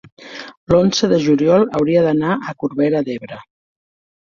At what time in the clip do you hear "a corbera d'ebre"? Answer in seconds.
2.53-3.41